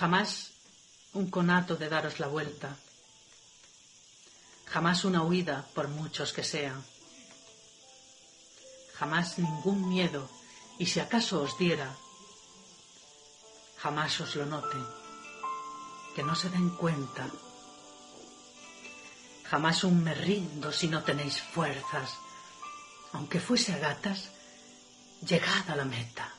[0.00, 0.52] Jamás
[1.12, 2.74] un conato de daros la vuelta.
[4.64, 6.82] Jamás una huida, por muchos que sean.
[8.94, 10.26] Jamás ningún miedo,
[10.78, 11.94] y si acaso os diera,
[13.76, 14.82] jamás os lo noten,
[16.16, 17.28] que no se den cuenta.
[19.50, 22.08] Jamás un me rindo si no tenéis fuerzas,
[23.12, 24.30] aunque fuese a gatas,
[25.20, 26.32] llegad a la meta.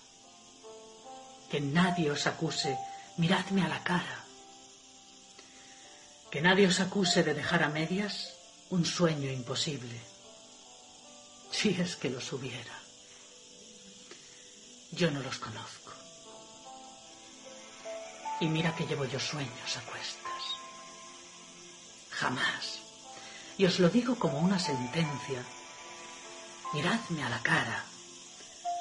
[1.51, 2.75] Que nadie os acuse
[3.21, 4.17] miradme a la cara.
[6.31, 8.33] Que nadie os acuse de dejar a medias
[8.73, 10.01] un sueño imposible,
[11.51, 12.75] si es que los hubiera.
[14.91, 15.93] Yo no los conozco.
[18.39, 20.41] Y mira que llevo yo sueños a cuestas.
[22.09, 22.79] Jamás.
[23.55, 25.45] Y os lo digo como una sentencia.
[26.73, 27.85] Miradme a la cara.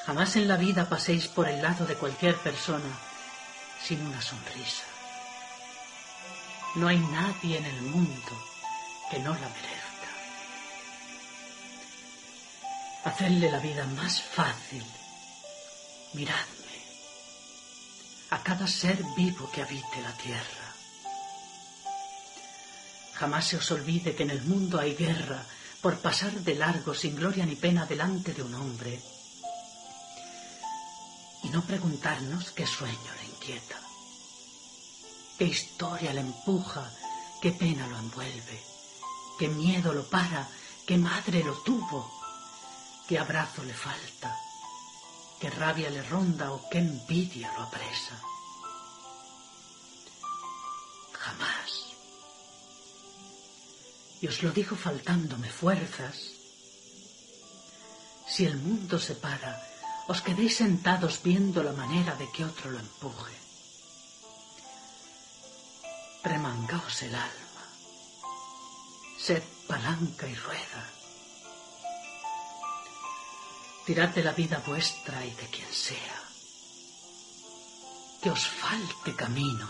[0.07, 3.10] Jamás en la vida paséis por el lado de cualquier persona
[3.85, 4.85] sin una sonrisa.
[6.77, 8.33] No hay nadie en el mundo
[9.11, 10.11] que no la merezca.
[13.05, 14.85] Hacerle la vida más fácil.
[16.13, 16.61] Miradme
[18.31, 20.75] a cada ser vivo que habite la tierra.
[23.15, 25.45] Jamás se os olvide que en el mundo hay guerra
[25.81, 29.01] por pasar de largo sin gloria ni pena delante de un hombre
[31.51, 33.81] no preguntarnos qué sueño le inquieta,
[35.39, 36.91] qué historia le empuja,
[37.41, 38.63] qué pena lo envuelve,
[39.39, 40.49] qué miedo lo para,
[40.87, 42.11] qué madre lo tuvo,
[43.09, 44.37] qué abrazo le falta,
[45.41, 48.21] qué rabia le ronda o qué envidia lo apresa.
[51.13, 51.71] Jamás.
[54.21, 56.17] Y os lo digo faltándome fuerzas.
[58.29, 59.70] Si el mundo se para,
[60.11, 63.37] os quedéis sentados viendo la manera de que otro lo empuje.
[66.25, 67.65] Remangaos el alma,
[69.27, 70.83] sed palanca y rueda.
[73.87, 76.19] Tirad de la vida vuestra y de quien sea.
[78.21, 79.69] Que os falte camino,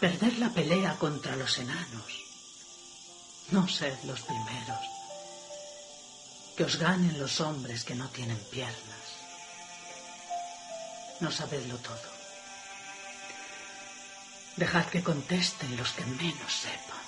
[0.00, 2.12] perder la pelea contra los enanos.
[3.50, 4.84] No sed los primeros.
[6.56, 9.05] Que os ganen los hombres que no tienen piernas
[11.20, 12.16] no sabedlo todo.
[14.56, 17.06] Dejad que contesten los que menos sepan.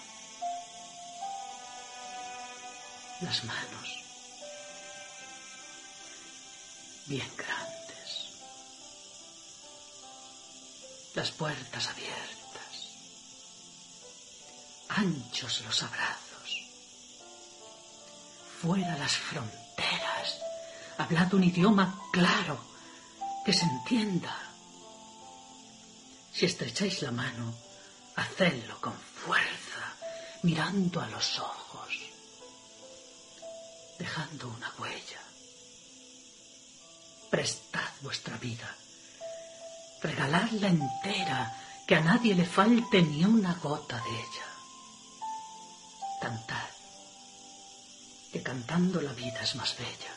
[3.21, 3.89] Las manos,
[7.07, 8.29] bien grandes.
[11.15, 12.29] Las puertas abiertas.
[14.91, 16.63] Anchos los abrazos.
[18.63, 20.39] Fuera las fronteras.
[20.99, 22.68] Hablad un idioma claro
[23.49, 24.37] que se entienda.
[26.35, 27.55] Si estrecháis la mano,
[28.15, 29.85] hacedlo con fuerza,
[30.43, 31.89] mirando a los ojos,
[33.99, 35.23] dejando una huella.
[37.31, 38.69] Prestad vuestra vida,
[40.03, 41.41] regaladla entera,
[41.87, 44.49] que a nadie le falte ni una gota de ella.
[46.21, 46.71] Cantad,
[48.31, 50.13] que cantando la vida es más bella.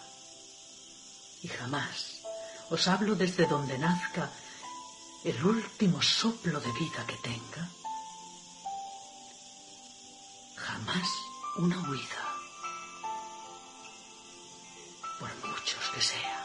[1.44, 2.21] Y jamás
[2.72, 4.30] os hablo desde donde nazca
[5.26, 7.68] el último soplo de vida que tenga.
[10.56, 11.10] Jamás
[11.58, 12.24] una huida,
[15.20, 16.42] por muchos que sean.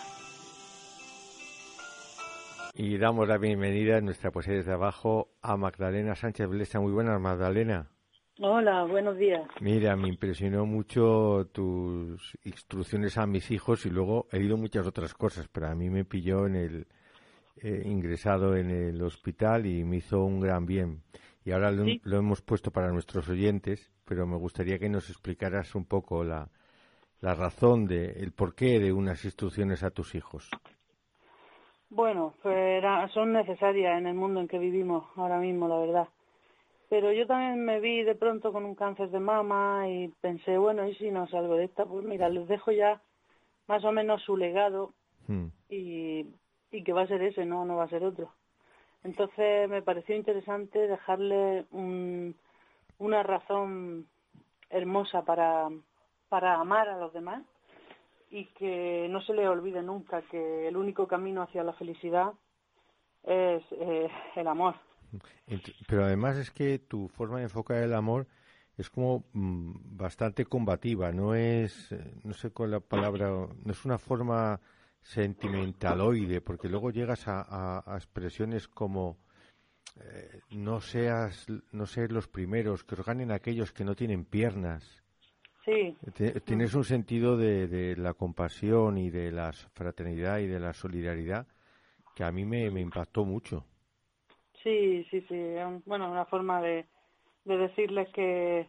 [2.74, 6.80] Y damos la bienvenida en nuestra poesía desde abajo a Magdalena Sánchez Blesa.
[6.80, 7.95] Muy buenas, Magdalena.
[8.38, 9.48] Hola, buenos días.
[9.62, 15.14] Mira, me impresionó mucho tus instrucciones a mis hijos y luego he ido muchas otras
[15.14, 16.86] cosas, pero a mí me pilló en el
[17.62, 21.00] eh, ingresado en el hospital y me hizo un gran bien.
[21.46, 25.86] Y ahora lo, hemos puesto para nuestros oyentes, pero me gustaría que nos explicaras un
[25.86, 26.50] poco la,
[27.22, 30.50] la razón de el porqué de unas instrucciones a tus hijos.
[31.88, 32.84] Bueno, pues
[33.14, 36.08] son necesarias en el mundo en que vivimos ahora mismo, la verdad
[36.88, 40.86] pero yo también me vi de pronto con un cáncer de mama y pensé, bueno,
[40.86, 41.84] ¿y si no salgo de esta?
[41.84, 43.00] Pues mira, les dejo ya
[43.66, 44.92] más o menos su legado
[45.26, 45.46] hmm.
[45.68, 46.26] y,
[46.70, 48.32] y que va a ser ese, no, no va a ser otro.
[49.06, 51.64] Entonces me pareció interesante dejarle
[52.98, 54.06] una razón
[54.68, 55.68] hermosa para,
[56.28, 57.44] para amar a los demás
[58.30, 62.32] y que no se le olvide nunca que el único camino hacia la felicidad
[63.22, 64.74] es eh, el amor.
[65.86, 68.26] Pero además es que tu forma de enfocar el amor
[68.76, 73.84] es como mm, bastante combativa, no es, eh, no sé con la palabra, no es
[73.84, 74.60] una forma
[75.00, 79.18] sentimentaloide, porque luego llegas a, expresiones como
[80.00, 85.02] eh, no seas, no ser los primeros, que os ganen aquellos que no tienen piernas.
[85.64, 85.96] Sí.
[86.44, 91.46] Tienes un sentido de, de, la compasión y de la fraternidad y de la solidaridad
[92.14, 93.64] que a mí me, me impactó mucho.
[94.66, 95.54] Sí, sí, sí.
[95.84, 96.86] Bueno, una forma de,
[97.44, 98.66] de decirles que,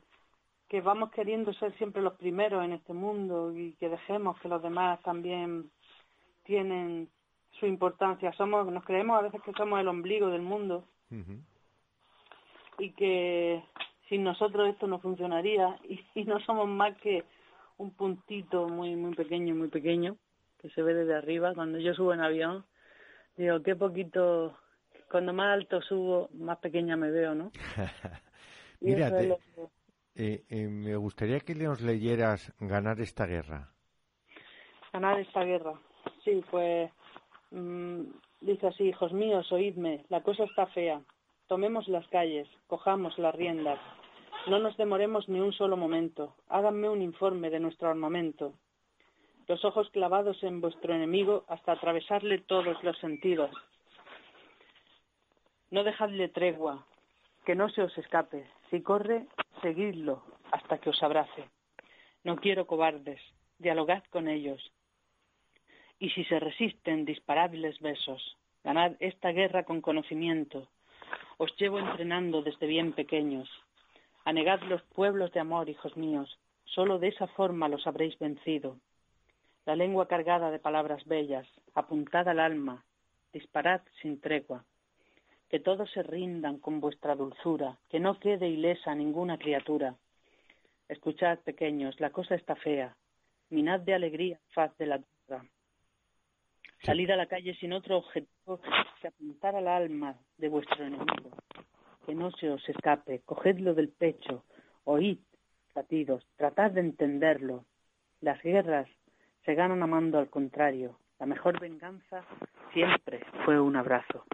[0.70, 4.62] que vamos queriendo ser siempre los primeros en este mundo y que dejemos que los
[4.62, 5.72] demás también
[6.44, 7.10] tienen
[7.60, 8.32] su importancia.
[8.34, 10.84] Somos, nos creemos a veces que somos el ombligo del mundo
[12.78, 13.64] y que
[14.08, 17.24] sin nosotros esto no funcionaría y, y, no somos más que
[17.78, 20.16] un puntito muy muy pequeño, muy pequeño
[20.62, 21.56] que se ve desde arriba.
[21.56, 22.66] Cuando yo subo en avión,
[23.36, 24.56] digo, qué poquito
[25.10, 27.52] cuando más alto subo, más pequeña me veo, ¿no?
[28.82, 29.10] Mira,
[30.16, 33.72] eh, eh, me gustaría que nos leyeras Ganar esta guerra.
[34.92, 35.74] Ganar esta guerra.
[36.24, 36.92] Sí, pues
[37.52, 38.02] mm,
[38.42, 41.02] dice así, hijos míos, oídme, la cosa está fea.
[41.48, 43.80] Tomemos las calles, cojamos las riendas.
[44.48, 46.36] No nos demoremos ni un solo momento.
[46.50, 48.54] Háganme un informe de nuestro armamento.
[49.48, 53.52] Los ojos clavados en vuestro enemigo hasta atravesarle todos los sentidos.
[55.70, 56.86] No dejadle tregua,
[57.46, 58.50] que no se os escape.
[58.70, 59.28] Si corre,
[59.62, 61.44] seguidlo hasta que os abrace.
[62.24, 63.20] No quiero cobardes,
[63.60, 64.72] dialogad con ellos.
[66.00, 68.38] Y si se resisten, disparadles besos.
[68.64, 70.70] Ganad esta guerra con conocimiento.
[71.38, 73.50] Os llevo entrenando desde bien pequeños.
[74.24, 76.40] Anegad los pueblos de amor, hijos míos.
[76.64, 78.78] Solo de esa forma los habréis vencido.
[79.66, 82.86] La lengua cargada de palabras bellas, apuntad al alma,
[83.34, 84.64] disparad sin tregua
[85.50, 89.96] que todos se rindan con vuestra dulzura, que no quede ilesa ninguna criatura.
[90.88, 92.96] Escuchad, pequeños, la cosa está fea.
[93.50, 95.46] Minad de alegría, faz de la tierra.
[96.84, 98.60] Salid a la calle sin otro objetivo
[99.02, 101.32] que apuntar al alma de vuestro enemigo.
[102.06, 104.44] Que no se os escape, cogedlo del pecho,
[104.84, 105.20] oíd,
[105.76, 107.66] latidos, tratad de entenderlo.
[108.22, 108.88] Las guerras
[109.46, 110.98] se ganan amando al contrario.
[111.20, 112.24] La mejor venganza
[112.74, 114.26] siempre fue un abrazo.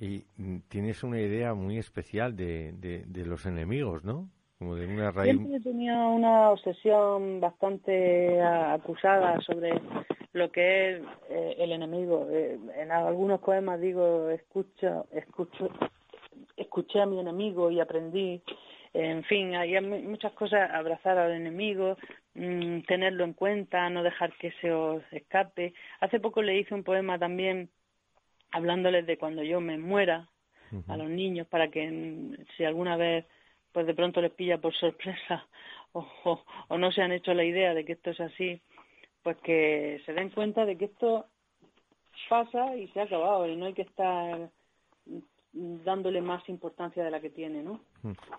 [0.00, 0.24] Y
[0.68, 4.30] tienes una idea muy especial de, de, los enemigos, ¿no?
[4.58, 5.36] Como de una raíz...
[5.36, 9.78] Siempre tenía una obsesión bastante acusada sobre
[10.32, 12.26] lo que es eh, el enemigo.
[12.30, 15.68] Eh, en algunos poemas digo, escucho, escucho,
[16.56, 18.40] escuché a mi enemigo y aprendí.
[18.94, 21.98] En fin, hay muchas cosas, abrazar al enemigo,
[22.34, 25.74] mm, tenerlo en cuenta, no dejar que se os escape.
[26.00, 27.68] Hace poco le hice un poema también
[28.50, 30.28] hablándoles de cuando yo me muera
[30.86, 33.26] a los niños para que si alguna vez
[33.72, 35.46] pues de pronto les pilla por sorpresa
[35.92, 36.06] o,
[36.68, 38.60] o, no se han hecho la idea de que esto es así,
[39.22, 41.26] pues que se den cuenta de que esto
[42.28, 44.50] pasa y se ha acabado y no hay que estar
[45.52, 47.80] dándole más importancia de la que tiene, ¿no?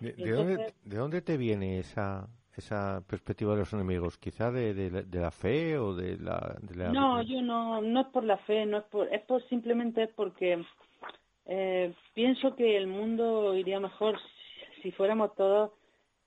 [0.00, 4.18] ¿De, dónde, ¿De, dónde, te viene esa, esa perspectiva de los enemigos?
[4.18, 6.56] ¿Quizá de, de, la fe o de la,
[6.92, 10.62] No, yo no, no es por la fe, no es por, es por simplemente porque
[11.46, 14.18] eh, pienso que el mundo iría mejor
[14.82, 15.72] si, fuéramos todos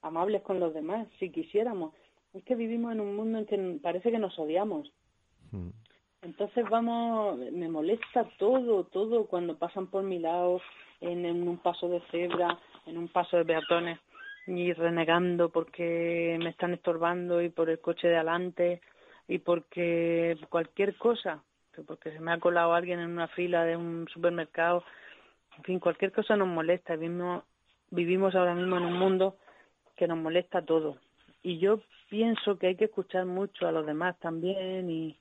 [0.02, 1.94] amables con los demás, si quisiéramos.
[2.34, 4.92] Es que vivimos en un mundo en que parece que nos odiamos.
[5.52, 5.70] Hmm.
[6.22, 10.60] Entonces vamos, me molesta todo, todo cuando pasan por mi lado,
[11.00, 14.00] en, en un paso de cebra, en un paso de peatones
[14.46, 18.80] y renegando porque me están estorbando y por el coche de adelante
[19.28, 21.42] y porque cualquier cosa,
[21.86, 24.84] porque se me ha colado alguien en una fila de un supermercado,
[25.58, 26.96] en fin, cualquier cosa nos molesta.
[26.96, 27.44] Vivimos,
[27.90, 29.36] vivimos ahora mismo en un mundo
[29.96, 30.98] que nos molesta todo.
[31.42, 35.16] Y yo pienso que hay que escuchar mucho a los demás también y,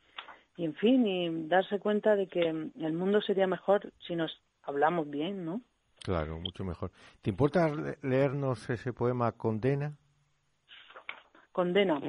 [0.58, 5.10] y en fin, y darse cuenta de que el mundo sería mejor si nos hablamos
[5.10, 5.62] bien, ¿no?
[6.06, 6.92] Claro, mucho mejor.
[7.24, 7.68] ¿Te importa
[8.04, 9.98] leernos ese poema Condena?
[11.52, 12.00] Condena.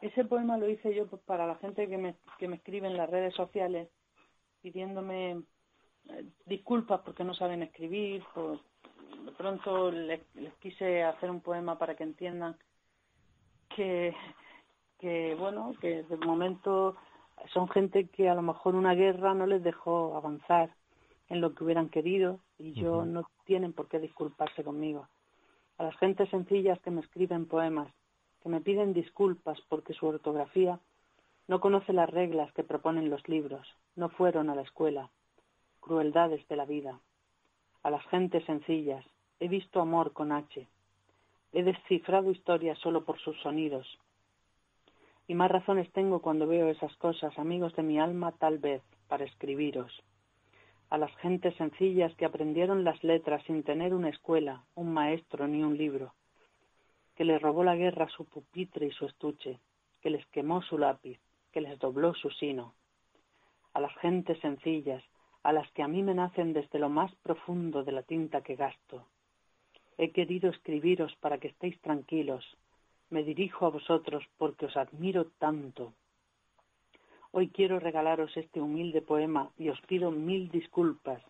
[0.00, 3.10] Ese poema lo hice yo para la gente que me, que me escribe en las
[3.10, 3.90] redes sociales
[4.62, 5.42] pidiéndome
[6.08, 8.24] eh, disculpas porque no saben escribir.
[8.32, 8.60] Por,
[9.26, 10.22] de pronto les,
[10.58, 12.56] quise hacer un poema para que entiendan
[13.76, 14.14] que,
[14.98, 16.96] que bueno, que de momento
[17.52, 20.70] son gente que a lo mejor una guerra no les dejó avanzar
[21.28, 25.08] en lo que hubieran querido y yo no tienen por qué disculparse conmigo.
[25.76, 27.92] A las gentes sencillas que me escriben poemas,
[28.42, 30.80] que me piden disculpas porque su ortografía
[31.46, 33.66] no conoce las reglas que proponen los libros,
[33.96, 35.10] no fueron a la escuela,
[35.80, 37.00] crueldades de la vida.
[37.82, 39.04] A las gentes sencillas,
[39.40, 40.66] he visto amor con H,
[41.52, 43.86] he descifrado historias solo por sus sonidos.
[45.26, 49.24] Y más razones tengo cuando veo esas cosas, amigos de mi alma, tal vez, para
[49.24, 50.02] escribiros.
[50.90, 55.62] A las gentes sencillas que aprendieron las letras sin tener una escuela, un maestro ni
[55.62, 56.14] un libro,
[57.14, 59.58] que les robó la guerra su pupitre y su estuche,
[60.00, 61.18] que les quemó su lápiz,
[61.52, 62.74] que les dobló su sino,
[63.74, 65.04] a las gentes sencillas,
[65.42, 68.56] a las que a mí me nacen desde lo más profundo de la tinta que
[68.56, 69.06] gasto.
[69.96, 72.44] He querido escribiros para que estéis tranquilos.
[73.10, 75.92] Me dirijo a vosotros porque os admiro tanto.
[77.30, 81.22] Hoy quiero regalaros este humilde poema y os pido mil disculpas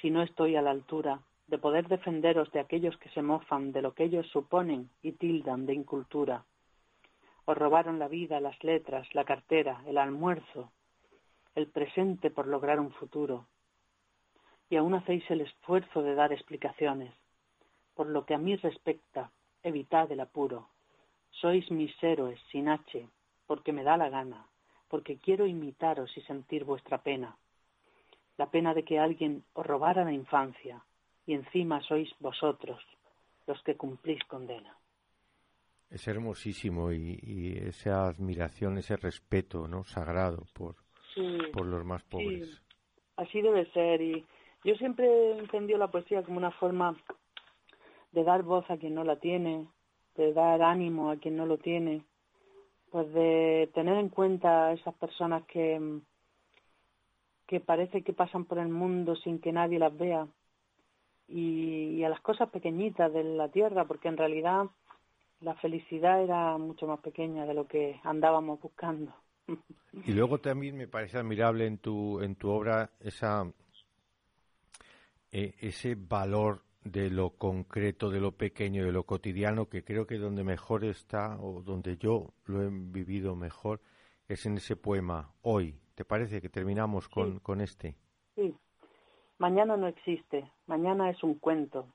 [0.00, 3.82] si no estoy a la altura de poder defenderos de aquellos que se mofan de
[3.82, 6.44] lo que ellos suponen y tildan de incultura.
[7.44, 10.72] Os robaron la vida, las letras, la cartera, el almuerzo,
[11.54, 13.46] el presente por lograr un futuro.
[14.70, 17.12] Y aún hacéis el esfuerzo de dar explicaciones.
[17.94, 20.68] Por lo que a mí respecta, evitad el apuro.
[21.30, 23.08] Sois mis héroes sin H,
[23.46, 24.46] porque me da la gana,
[24.90, 27.36] porque quiero imitaros y sentir vuestra pena.
[28.36, 30.82] La pena de que alguien os robara la infancia,
[31.26, 32.82] y encima sois vosotros
[33.46, 34.76] los que cumplís condena.
[35.88, 40.76] Es hermosísimo y, esa admiración, ese respeto no sagrado por,
[41.52, 42.60] por los más pobres.
[43.16, 44.24] Así debe ser y
[44.64, 46.96] yo siempre he entendido la poesía como una forma
[48.12, 49.66] de dar voz a quien no la tiene,
[50.16, 52.04] de dar ánimo a quien no lo tiene,
[52.90, 56.00] pues de tener en cuenta a esas personas que,
[57.46, 60.26] que parece que pasan por el mundo sin que nadie las vea
[61.28, 64.66] y a las cosas pequeñitas de la tierra, porque en realidad
[65.40, 69.14] la felicidad era mucho más pequeña de lo que andábamos buscando.
[70.06, 73.44] Y luego también me parece admirable en tu en tu obra esa
[75.32, 80.18] eh, ese valor de lo concreto, de lo pequeño, de lo cotidiano, que creo que
[80.18, 83.80] donde mejor está o donde yo lo he vivido mejor
[84.28, 85.78] es en ese poema hoy.
[85.94, 87.96] ¿Te parece que terminamos con, con este?
[88.34, 88.54] Sí.
[89.38, 91.86] Mañana no existe, mañana es un cuento.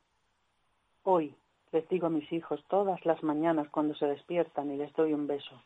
[1.04, 1.36] Hoy
[1.72, 5.28] les digo a mis hijos todas las mañanas cuando se despiertan y les doy un
[5.28, 5.62] beso.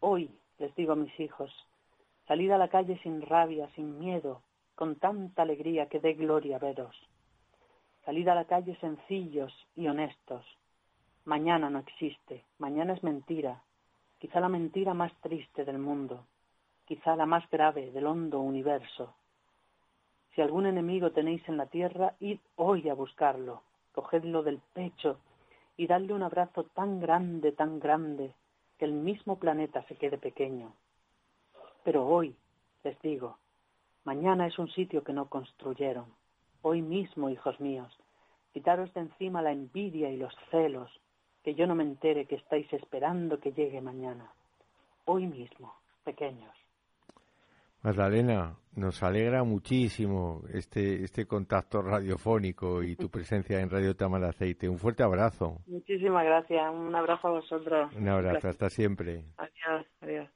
[0.00, 1.52] Hoy, les digo a mis hijos,
[2.26, 4.42] salid a la calle sin rabia, sin miedo,
[4.74, 6.96] con tanta alegría que dé gloria veros.
[8.08, 10.42] Salid a la calle sencillos y honestos.
[11.26, 13.62] Mañana no existe, mañana es mentira,
[14.18, 16.24] quizá la mentira más triste del mundo,
[16.86, 19.14] quizá la más grave del hondo universo.
[20.34, 23.60] Si algún enemigo tenéis en la tierra, id hoy a buscarlo,
[23.92, 25.18] cogedlo del pecho
[25.76, 28.32] y dadle un abrazo tan grande, tan grande,
[28.78, 30.72] que el mismo planeta se quede pequeño.
[31.84, 32.34] Pero hoy,
[32.84, 33.36] les digo,
[34.04, 36.17] mañana es un sitio que no construyeron.
[36.62, 37.92] Hoy mismo, hijos míos,
[38.52, 40.90] quitaros de encima la envidia y los celos,
[41.44, 44.32] que yo no me entere que estáis esperando que llegue mañana.
[45.04, 45.74] Hoy mismo,
[46.04, 46.52] pequeños.
[47.82, 54.68] Magdalena, nos alegra muchísimo este, este contacto radiofónico y tu presencia en Radio Tamal Aceite.
[54.68, 55.58] Un fuerte abrazo.
[55.66, 56.74] Muchísimas gracias.
[56.74, 57.94] Un abrazo a vosotros.
[57.94, 58.48] Un abrazo.
[58.48, 59.24] Hasta siempre.
[59.36, 59.86] Adiós.
[60.00, 60.28] Adiós.